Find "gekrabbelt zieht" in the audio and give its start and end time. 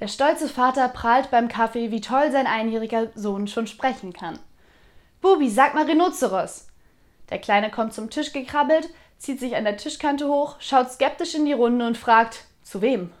8.32-9.40